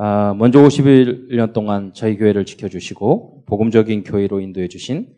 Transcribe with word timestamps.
아, 0.00 0.32
먼저 0.38 0.62
51년 0.62 1.52
동안 1.52 1.90
저희 1.92 2.16
교회를 2.16 2.44
지켜주시고 2.44 3.46
복음적인 3.46 4.04
교회로 4.04 4.38
인도해 4.38 4.68
주신 4.68 5.08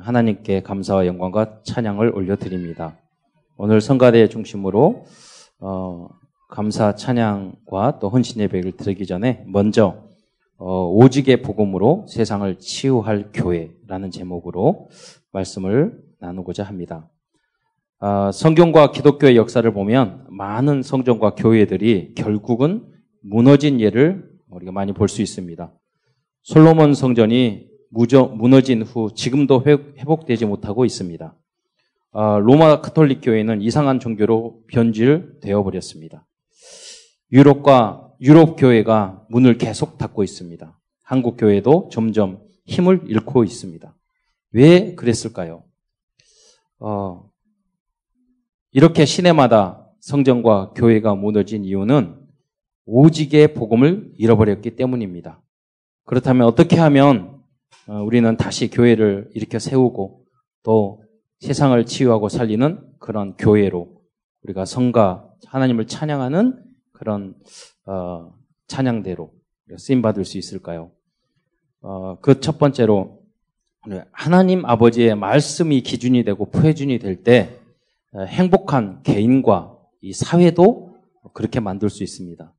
하나님께 0.00 0.62
감사와 0.62 1.06
영광과 1.06 1.60
찬양을 1.62 2.12
올려드립니다. 2.12 2.98
오늘 3.56 3.80
성가대 3.80 4.28
중심으로 4.28 5.04
어, 5.60 6.08
감사 6.48 6.96
찬양과 6.96 8.00
또 8.00 8.08
헌신 8.08 8.40
예배를 8.40 8.72
드리기 8.72 9.06
전에 9.06 9.44
먼저 9.46 10.08
어, 10.58 10.88
오직의 10.88 11.42
복음으로 11.42 12.06
세상을 12.08 12.58
치유할 12.58 13.30
교회라는 13.32 14.10
제목으로 14.10 14.88
말씀을 15.30 16.00
나누고자 16.18 16.64
합니다. 16.64 17.08
아, 18.00 18.32
성경과 18.32 18.90
기독교의 18.90 19.36
역사를 19.36 19.72
보면 19.72 20.26
많은 20.30 20.82
성전과 20.82 21.36
교회들이 21.36 22.14
결국은 22.16 22.95
무너진 23.28 23.80
예를 23.80 24.30
우리가 24.48 24.72
많이 24.72 24.92
볼 24.92 25.08
수 25.08 25.20
있습니다. 25.22 25.72
솔로몬 26.42 26.94
성전이 26.94 27.66
무저, 27.90 28.24
무너진 28.24 28.82
후 28.82 29.12
지금도 29.14 29.64
회복되지 29.64 30.46
못하고 30.46 30.84
있습니다. 30.84 31.36
아, 32.12 32.38
로마 32.38 32.80
카톨릭 32.80 33.20
교회는 33.22 33.62
이상한 33.62 34.00
종교로 34.00 34.62
변질되어 34.68 35.62
버렸습니다. 35.62 36.26
유럽과 37.32 38.12
유럽 38.20 38.56
교회가 38.56 39.26
문을 39.28 39.58
계속 39.58 39.98
닫고 39.98 40.22
있습니다. 40.22 40.80
한국 41.02 41.36
교회도 41.36 41.90
점점 41.92 42.40
힘을 42.64 43.02
잃고 43.06 43.44
있습니다. 43.44 43.94
왜 44.52 44.94
그랬을까요? 44.94 45.64
어, 46.78 47.28
이렇게 48.72 49.04
시내마다 49.04 49.88
성전과 50.00 50.72
교회가 50.74 51.14
무너진 51.14 51.64
이유는 51.64 52.25
오직의 52.86 53.54
복음을 53.54 54.12
잃어버렸기 54.16 54.76
때문입니다. 54.76 55.42
그렇다면 56.04 56.46
어떻게 56.46 56.76
하면 56.76 57.42
어, 57.88 58.02
우리는 58.02 58.36
다시 58.36 58.70
교회를 58.70 59.30
일으켜 59.34 59.58
세우고 59.58 60.24
또 60.62 61.02
세상을 61.40 61.84
치유하고 61.84 62.28
살리는 62.28 62.80
그런 62.98 63.36
교회로 63.36 64.00
우리가 64.42 64.64
성가 64.64 65.28
하나님을 65.46 65.86
찬양하는 65.86 66.62
그런 66.92 67.34
어, 67.86 68.32
찬양대로 68.68 69.32
쓰임 69.78 70.00
받을 70.02 70.24
수 70.24 70.38
있을까요? 70.38 70.92
어, 71.80 72.18
그 72.20 72.40
첫 72.40 72.58
번째로 72.58 73.22
하나님 74.10 74.64
아버지의 74.64 75.14
말씀이 75.14 75.80
기준이 75.82 76.24
되고 76.24 76.50
표준이 76.50 76.98
될때 76.98 77.58
어, 78.12 78.22
행복한 78.22 79.02
개인과 79.02 79.76
이 80.00 80.12
사회도 80.12 80.96
그렇게 81.32 81.60
만들 81.60 81.90
수 81.90 82.02
있습니다. 82.02 82.52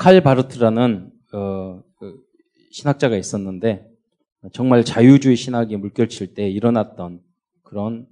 칼 0.00 0.22
바르트라는 0.22 1.12
어, 1.34 1.82
그 1.98 2.24
신학자가 2.70 3.18
있었는데 3.18 3.86
정말 4.54 4.82
자유주의 4.82 5.36
신학이 5.36 5.76
물결칠 5.76 6.32
때 6.32 6.48
일어났던 6.48 7.20
그런 7.62 8.06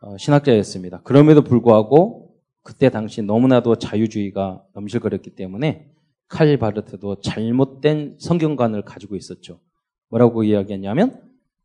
어, 0.00 0.16
신학자였습니다. 0.18 1.02
그럼에도 1.02 1.44
불구하고 1.44 2.34
그때 2.64 2.90
당시 2.90 3.22
너무나도 3.22 3.76
자유주의가 3.76 4.64
넘실거렸기 4.74 5.36
때문에 5.36 5.88
칼 6.26 6.56
바르트도 6.56 7.20
잘못된 7.20 8.16
성경관을 8.18 8.82
가지고 8.82 9.14
있었죠. 9.14 9.60
뭐라고 10.08 10.42
이야기했냐면 10.42 11.22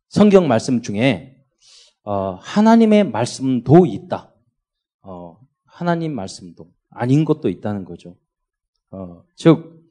성경 0.08 0.46
말씀 0.46 0.82
중에 0.82 1.36
어, 2.04 2.38
하나님의 2.40 3.10
말씀도 3.10 3.86
있다. 3.86 4.32
어, 5.02 5.36
하나님 5.64 6.14
말씀도 6.14 6.70
아닌 6.90 7.24
것도 7.24 7.48
있다는 7.48 7.84
거죠. 7.84 8.14
어, 8.94 9.24
즉, 9.34 9.84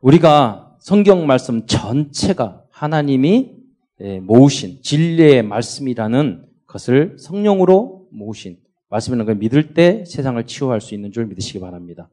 우리가 0.00 0.76
성경 0.78 1.26
말씀 1.26 1.66
전체가 1.66 2.62
하나님이 2.70 3.56
예, 4.02 4.20
모으신 4.20 4.80
진리의 4.82 5.42
말씀이라는 5.42 6.46
것을 6.66 7.16
성령으로 7.18 8.06
모으신 8.12 8.56
말씀이라는 8.88 9.26
걸 9.26 9.34
믿을 9.34 9.74
때 9.74 10.04
세상을 10.06 10.42
치유할 10.46 10.80
수 10.80 10.94
있는 10.94 11.10
줄 11.10 11.26
믿으시기 11.26 11.58
바랍니다. 11.60 12.08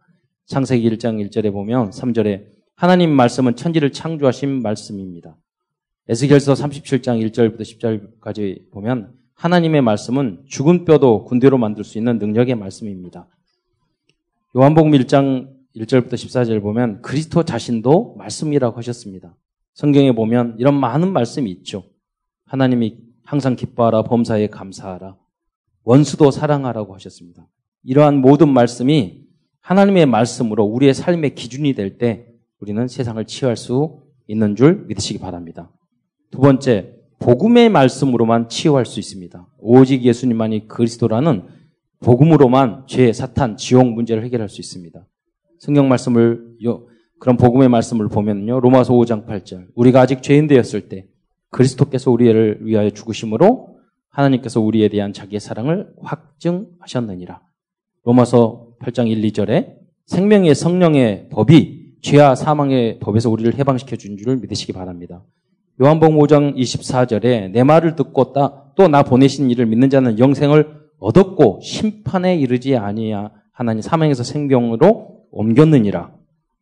창세기 0.47 0.89
1장 0.89 1.23
1절에 1.29 1.51
보면 1.51 1.91
3절에 1.91 2.45
하나님 2.75 3.11
말씀은 3.11 3.55
천지를 3.55 3.91
창조하신 3.91 4.61
말씀입니다. 4.61 5.37
에스겔서 6.09 6.53
37장 6.53 7.23
1절부터 7.29 7.61
10절까지 7.61 8.71
보면 8.71 9.13
하나님의 9.35 9.81
말씀은 9.81 10.45
죽은 10.47 10.83
뼈도 10.83 11.25
군대로 11.25 11.57
만들 11.57 11.83
수 11.83 11.97
있는 11.99 12.17
능력의 12.17 12.55
말씀입니다. 12.55 13.27
요한복음 14.55 14.91
1장 14.91 15.56
1절부터 15.77 16.13
14절 16.13 16.61
보면 16.61 17.01
그리스도 17.01 17.43
자신도 17.43 18.15
말씀이라고 18.17 18.77
하셨습니다. 18.77 19.35
성경에 19.73 20.13
보면 20.13 20.55
이런 20.57 20.79
많은 20.79 21.13
말씀이 21.13 21.49
있죠. 21.51 21.83
하나님이 22.45 22.97
항상 23.23 23.55
기뻐하라, 23.55 24.03
범사에 24.03 24.47
감사하라, 24.47 25.17
원수도 25.83 26.31
사랑하라고 26.31 26.95
하셨습니다. 26.95 27.47
이러한 27.83 28.17
모든 28.21 28.49
말씀이 28.49 29.25
하나님의 29.61 30.05
말씀으로 30.05 30.63
우리의 30.65 30.93
삶의 30.93 31.35
기준이 31.35 31.73
될 31.73 31.97
때 31.97 32.27
우리는 32.59 32.87
세상을 32.87 33.23
치유할 33.25 33.55
수 33.55 34.01
있는 34.27 34.55
줄 34.55 34.85
믿으시기 34.87 35.19
바랍니다. 35.19 35.71
두 36.31 36.39
번째, 36.39 36.95
복음의 37.19 37.69
말씀으로만 37.69 38.49
치유할 38.49 38.85
수 38.85 38.99
있습니다. 38.99 39.47
오직 39.59 40.03
예수님만이 40.03 40.67
그리스도라는 40.67 41.47
복음으로만 41.99 42.85
죄, 42.87 43.11
사탄, 43.13 43.57
지옥 43.57 43.87
문제를 43.93 44.23
해결할 44.23 44.49
수 44.49 44.61
있습니다. 44.61 45.06
성경 45.59 45.87
말씀을 45.89 46.45
그런 47.19 47.37
복음의 47.37 47.69
말씀을 47.69 48.09
보면요. 48.09 48.59
로마서 48.59 48.93
5장 48.93 49.25
8절. 49.25 49.67
우리가 49.75 50.01
아직 50.01 50.21
죄인 50.21 50.47
되었을 50.47 50.89
때 50.89 51.07
그리스도께서 51.49 52.11
우리를 52.11 52.59
위하여 52.61 52.89
죽으심으로 52.91 53.77
하나님께서 54.09 54.61
우리에 54.61 54.89
대한 54.89 55.13
자기의 55.13 55.39
사랑을 55.39 55.87
확증하셨느니라. 56.01 57.41
로마서 58.03 58.69
8장 58.81 59.07
1, 59.09 59.21
2절에 59.21 59.75
생명의 60.05 60.55
성령의 60.55 61.29
법이 61.29 61.95
죄와 62.01 62.35
사망의 62.35 62.99
법에서 62.99 63.29
우리를 63.29 63.57
해방시켜 63.57 63.95
준 63.95 64.17
줄을 64.17 64.37
믿으시기 64.37 64.73
바랍니다. 64.73 65.23
요한복음 65.81 66.17
5장 66.17 66.55
24절에 66.55 67.51
내 67.51 67.63
말을 67.63 67.95
듣고 67.95 68.33
또 68.33 68.87
나 68.87 69.03
보내신 69.03 69.49
이를 69.49 69.65
믿는 69.65 69.89
자는 69.89 70.19
영생을 70.19 70.77
얻었고 70.99 71.59
심판에 71.63 72.35
이르지 72.37 72.75
아니야 72.75 73.31
하나님 73.57 73.81
사망에서 73.81 74.21
생명으로 74.23 75.23
옮겼느니라. 75.31 76.11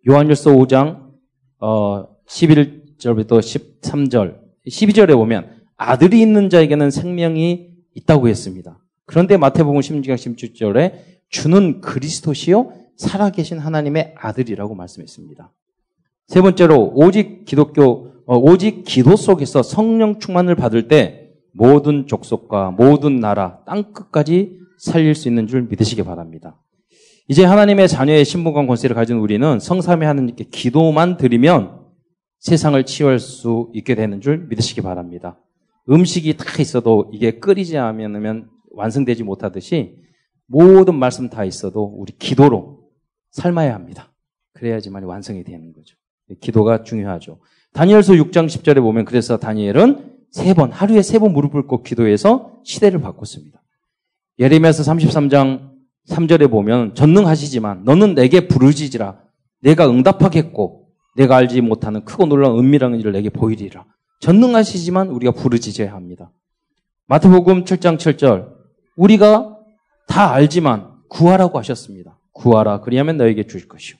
요한일서 0.07 0.51
5장 0.51 1.11
어, 1.59 2.07
11절부터 2.25 3.41
13절, 3.81 4.39
12절에 4.65 5.13
보면 5.15 5.49
아들이 5.75 6.21
있는 6.21 6.49
자에게는 6.49 6.91
생명이 6.91 7.67
있다고 7.95 8.29
했습니다. 8.29 8.79
그런데 9.05 9.35
마태복음 9.35 9.81
16장 9.81 10.15
17절에 10.15 10.93
주는 11.27 11.81
그리스도시요 11.81 12.71
살아계신 12.95 13.59
하나님의 13.59 14.15
아들이라고 14.17 14.73
말씀했습니다. 14.73 15.51
세 16.27 16.41
번째로 16.41 16.93
오직 16.95 17.43
기독교 17.43 18.13
어, 18.25 18.37
오직 18.37 18.85
기도 18.85 19.17
속에서 19.17 19.63
성령 19.63 20.19
충만을 20.19 20.55
받을 20.55 20.87
때 20.87 21.33
모든 21.51 22.07
족속과 22.07 22.71
모든 22.71 23.19
나라 23.19 23.59
땅 23.65 23.91
끝까지 23.91 24.59
살릴 24.77 25.13
수 25.13 25.27
있는 25.27 25.45
줄 25.47 25.63
믿으시기 25.63 26.01
바랍니다. 26.03 26.57
이제 27.27 27.43
하나님의 27.43 27.87
자녀의 27.87 28.23
신분과 28.23 28.65
권세를 28.67 28.95
가진 28.95 29.17
우리는 29.17 29.59
성삼의 29.59 30.07
하나님께 30.07 30.45
기도만 30.45 31.17
드리면 31.17 31.81
세상을 32.39 32.83
치유할 32.85 33.19
수 33.19 33.71
있게 33.73 33.95
되는 33.95 34.21
줄 34.21 34.45
믿으시기 34.47 34.81
바랍니다. 34.81 35.39
음식이 35.89 36.37
다 36.37 36.45
있어도 36.59 37.09
이게 37.11 37.39
끓이지 37.39 37.77
않으면 37.77 38.49
완성되지 38.71 39.23
못하듯이 39.23 39.97
모든 40.47 40.95
말씀 40.95 41.29
다 41.29 41.43
있어도 41.43 41.83
우리 41.83 42.13
기도로 42.17 42.83
삶아야 43.31 43.73
합니다. 43.73 44.13
그래야지만 44.53 45.03
완성이 45.03 45.43
되는 45.43 45.73
거죠. 45.73 45.95
기도가 46.41 46.83
중요하죠. 46.83 47.39
다니엘서 47.73 48.13
6장 48.13 48.45
10절에 48.45 48.81
보면 48.81 49.05
그래서 49.05 49.37
다니엘은 49.37 50.13
세 50.31 50.53
번, 50.53 50.71
하루에 50.71 51.01
세 51.01 51.17
번 51.17 51.33
무릎을 51.33 51.63
꿇고 51.63 51.83
기도해서 51.83 52.59
시대를 52.63 53.01
바꿨습니다. 53.01 53.61
예레미야서 54.39 54.83
33장 54.83 55.74
3절에 56.09 56.49
보면 56.49 56.95
전능하시지만 56.95 57.83
너는 57.83 58.15
내게 58.15 58.47
부르짖으라 58.47 59.19
내가 59.61 59.89
응답하겠고 59.89 60.89
내가 61.15 61.37
알지 61.37 61.61
못하는 61.61 62.03
크고 62.05 62.25
놀라운 62.25 62.59
은밀한 62.59 62.99
일을 62.99 63.13
내게 63.13 63.29
보이리라. 63.29 63.85
전능하시지만 64.19 65.09
우리가 65.09 65.31
부르짖어야 65.31 65.93
합니다. 65.93 66.31
마태복음 67.07 67.63
7장 67.63 67.97
7절 67.97 68.53
우리가 68.95 69.57
다 70.07 70.33
알지만 70.33 70.93
구하라고 71.09 71.57
하셨습니다. 71.59 72.19
구하라 72.33 72.81
그리하면 72.81 73.17
너에게 73.17 73.47
주실 73.47 73.67
것이요. 73.67 73.97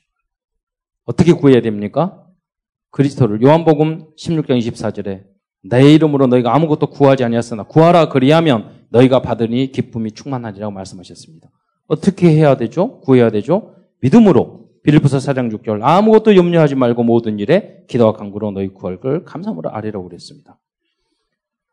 어떻게 1.06 1.34
구해야 1.34 1.62
됩니까? 1.62 2.24
그리스도를 2.92 3.42
요한복음 3.42 4.16
16장 4.18 4.60
24절에 4.60 5.24
내 5.64 5.94
이름으로 5.94 6.28
너희가 6.28 6.54
아무것도 6.56 6.88
구하지 6.88 7.24
아니하였으나 7.24 7.64
구하라 7.64 8.10
그리하면 8.10 8.86
너희가 8.90 9.22
받으니 9.22 9.72
기쁨이 9.72 10.12
충만하리라고 10.12 10.72
말씀하셨습니다. 10.72 11.50
어떻게 11.88 12.30
해야 12.30 12.58
되죠? 12.58 13.00
구해야 13.02 13.30
되죠? 13.30 13.76
믿음으로 14.02 14.70
빌리포서 14.84 15.20
사장 15.20 15.50
6절 15.50 15.80
아무것도 15.82 16.36
염려하지 16.36 16.76
말고 16.76 17.04
모든 17.04 17.40
일에 17.40 17.84
기도와 17.88 18.14
간구로 18.14 18.52
너희 18.52 18.68
구할 18.68 19.00
걸 19.00 19.24
감사함으로 19.26 19.72
아뢰라고 19.72 20.08
그랬습니다. 20.08 20.60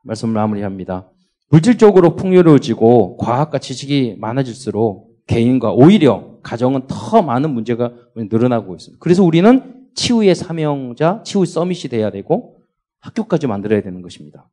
말씀을 0.04 0.34
마무리합니다. 0.34 1.10
물질적으로 1.50 2.16
풍요로워지고 2.16 3.18
과학과 3.18 3.58
지식이 3.58 4.16
많아질수록 4.18 5.26
개인과 5.26 5.72
오히려 5.72 6.38
가정은 6.42 6.86
더 6.86 7.22
많은 7.22 7.50
문제가 7.50 7.92
늘어나고 8.16 8.74
있습니다. 8.74 8.98
그래서 9.00 9.22
우리는 9.22 9.86
치유의 9.94 10.34
사명자, 10.34 11.22
치유 11.24 11.44
서밋이 11.44 11.82
돼야 11.90 12.10
되고 12.10 12.56
학교까지 13.00 13.46
만들어야 13.46 13.82
되는 13.82 14.00
것입니다. 14.00 14.48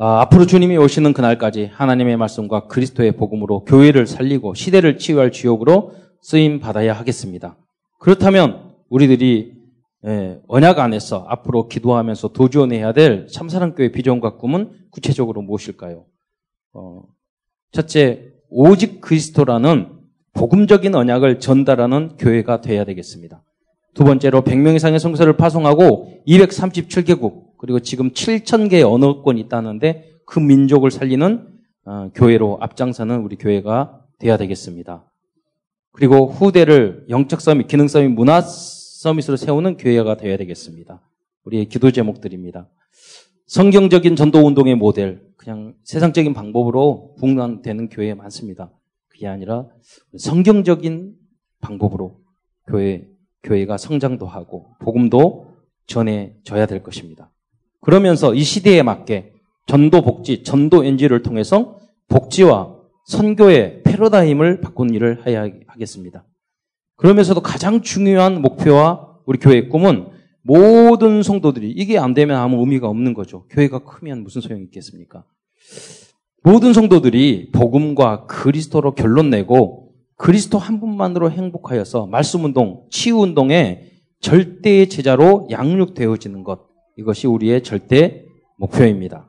아, 0.00 0.20
앞으로 0.20 0.46
주님이 0.46 0.76
오시는 0.76 1.12
그날까지 1.12 1.70
하나님의 1.72 2.16
말씀과 2.16 2.68
그리스도의 2.68 3.16
복음으로 3.16 3.64
교회를 3.64 4.06
살리고 4.06 4.54
시대를 4.54 4.96
치유할 4.96 5.32
주역으로 5.32 5.92
쓰임 6.22 6.60
받아야 6.60 6.92
하겠습니다. 6.92 7.56
그렇다면 7.98 8.74
우리들이 8.88 9.58
예, 10.06 10.40
언약 10.46 10.78
안에서 10.78 11.24
앞으로 11.28 11.66
기도하면서 11.66 12.28
도전해야 12.28 12.92
될 12.92 13.26
참사랑교회 13.26 13.90
비전과 13.90 14.36
꿈은 14.36 14.70
구체적으로 14.92 15.42
무엇일까요? 15.42 16.06
어, 16.74 17.02
첫째, 17.72 18.26
오직 18.48 19.00
그리스도라는 19.00 19.98
복음적인 20.34 20.94
언약을 20.94 21.40
전달하는 21.40 22.16
교회가 22.16 22.60
되어야 22.60 22.84
되겠습니다. 22.84 23.42
두 23.94 24.04
번째로 24.04 24.42
100명 24.42 24.76
이상의 24.76 25.00
성서를 25.00 25.36
파송하고 25.36 26.22
237개국 26.28 27.47
그리고 27.58 27.80
지금 27.80 28.10
7,000개의 28.10 28.90
언어권이 28.90 29.40
있다는데 29.42 30.12
그 30.24 30.38
민족을 30.38 30.90
살리는 30.90 31.58
어, 31.84 32.10
교회로 32.14 32.58
앞장서는 32.60 33.20
우리 33.20 33.36
교회가 33.36 34.04
되어야 34.18 34.36
되겠습니다. 34.36 35.04
그리고 35.92 36.26
후대를 36.26 37.06
영적 37.08 37.40
서밋, 37.40 37.66
기능 37.66 37.88
서밋, 37.88 38.10
문화 38.10 38.40
서밋으로 38.40 39.36
세우는 39.36 39.76
교회가 39.76 40.16
되어야 40.16 40.36
되겠습니다. 40.36 41.00
우리의 41.44 41.66
기도 41.66 41.90
제목들입니다. 41.90 42.68
성경적인 43.46 44.16
전도 44.16 44.46
운동의 44.46 44.74
모델, 44.74 45.22
그냥 45.36 45.74
세상적인 45.84 46.34
방법으로 46.34 47.14
분간되는 47.18 47.88
교회 47.88 48.12
많습니다. 48.12 48.70
그게 49.08 49.26
아니라 49.26 49.66
성경적인 50.18 51.14
방법으로 51.60 52.20
교회 52.66 53.08
교회가 53.42 53.78
성장도 53.78 54.26
하고 54.26 54.74
복음도 54.80 55.56
전해져야 55.86 56.66
될 56.66 56.82
것입니다. 56.82 57.32
그러면서 57.80 58.34
이 58.34 58.42
시대에 58.42 58.82
맞게 58.82 59.32
전도 59.66 60.02
복지, 60.02 60.42
전도 60.42 60.84
엔지를 60.84 61.22
통해서 61.22 61.78
복지와 62.08 62.74
선교의 63.06 63.82
패러다임을 63.84 64.60
바꾼 64.60 64.92
일을 64.94 65.26
해야 65.26 65.48
하겠습니다. 65.66 66.24
그러면서도 66.96 67.40
가장 67.40 67.80
중요한 67.80 68.42
목표와 68.42 69.18
우리 69.26 69.38
교회의 69.38 69.68
꿈은 69.68 70.08
모든 70.42 71.22
성도들이 71.22 71.70
이게 71.70 71.98
안 71.98 72.14
되면 72.14 72.38
아무 72.38 72.60
의미가 72.60 72.88
없는 72.88 73.14
거죠. 73.14 73.46
교회가 73.50 73.80
크면 73.80 74.22
무슨 74.22 74.40
소용이 74.40 74.64
있겠습니까? 74.64 75.24
모든 76.42 76.72
성도들이 76.72 77.50
복음과 77.52 78.26
그리스도로 78.26 78.94
결론 78.94 79.30
내고 79.30 79.92
그리스도 80.16 80.58
한 80.58 80.80
분만으로 80.80 81.30
행복하여서 81.30 82.06
말씀 82.06 82.44
운동, 82.44 82.86
치유 82.90 83.18
운동에 83.18 83.90
절대의 84.20 84.88
제자로 84.88 85.46
양육되어지는 85.50 86.42
것. 86.42 86.67
이것이 86.98 87.28
우리의 87.28 87.62
절대 87.62 88.26
목표입니다. 88.56 89.28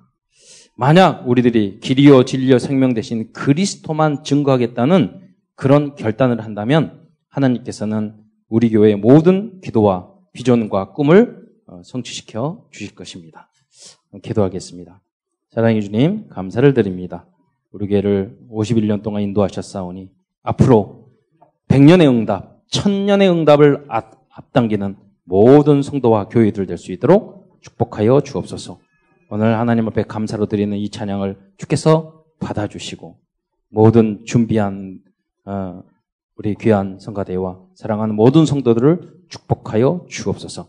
만약 0.75 1.27
우리들이 1.29 1.79
길이요 1.79 2.25
진리요 2.25 2.57
생명 2.57 2.93
대신 2.93 3.31
그리스도만 3.31 4.23
증거하겠다는 4.23 5.21
그런 5.55 5.95
결단을 5.95 6.43
한다면 6.43 7.07
하나님께서는 7.27 8.15
우리 8.47 8.71
교회의 8.71 8.95
모든 8.95 9.61
기도와 9.61 10.11
비전과 10.33 10.93
꿈을 10.93 11.47
어, 11.67 11.81
성취시켜 11.83 12.65
주실 12.71 12.95
것입니다. 12.95 13.51
기도하겠습니다. 14.23 15.01
사랑해 15.51 15.79
주님 15.81 16.27
감사를 16.29 16.73
드립니다. 16.73 17.27
우리 17.71 17.87
교회를 17.87 18.35
51년 18.51 19.03
동안 19.03 19.21
인도하셨사오니 19.21 20.09
앞으로 20.41 21.11
100년의 21.67 22.09
응답, 22.09 22.67
1000년의 22.69 23.31
응답을 23.31 23.85
앞당기는 24.29 24.95
모든 25.23 25.83
성도와 25.83 26.29
교회들 26.29 26.65
될 26.65 26.77
수 26.79 26.91
있도록 26.91 27.38
축복하여 27.61 28.21
주옵소서. 28.21 28.79
오늘 29.31 29.57
하나님 29.57 29.87
앞에 29.87 30.03
감사로 30.03 30.47
드리는 30.47 30.75
이 30.77 30.89
찬양을 30.89 31.37
주께서 31.57 32.23
받아주시고 32.39 33.17
모든 33.69 34.23
준비한 34.25 34.99
어, 35.45 35.83
우리 36.35 36.55
귀한 36.55 36.99
성가대와 36.99 37.59
사랑하는 37.75 38.15
모든 38.15 38.45
성도들을 38.45 39.13
축복하여 39.29 40.05
주옵소서. 40.09 40.67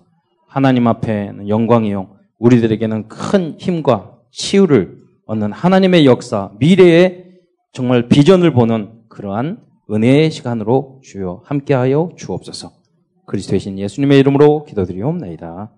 하나님 0.49 0.87
앞에는 0.89 1.49
영광이요. 1.49 2.17
우리들에게는 2.39 3.09
큰 3.09 3.57
힘과 3.59 4.19
치유를 4.33 5.01
얻는 5.27 5.53
하나님의 5.53 6.07
역사, 6.07 6.51
미래의 6.59 7.27
정말 7.73 8.09
비전을 8.09 8.53
보는 8.53 9.05
그러한 9.09 9.63
은혜의 9.91 10.31
시간으로 10.31 11.01
주여 11.05 11.43
함께하여 11.45 12.11
주옵소서. 12.17 12.73
그리스도의 13.27 13.61
신 13.61 13.79
예수님의 13.79 14.19
이름으로 14.19 14.65
기도드리옵나이다. 14.65 15.71